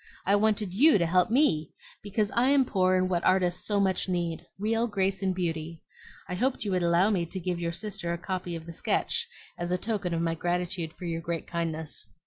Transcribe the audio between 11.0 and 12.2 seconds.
your great kindness."